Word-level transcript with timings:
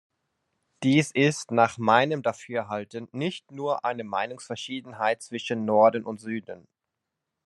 Dies 0.81 1.11
ist 1.11 1.51
nach 1.51 1.77
meinem 1.77 2.23
Dafürhalten 2.23 3.07
nicht 3.11 3.51
nur 3.51 3.85
eine 3.85 4.03
Meinungsverschiedenheit 4.03 5.21
zwischen 5.21 5.63
Norden 5.63 6.05
und 6.05 6.19
Süden. 6.19 6.67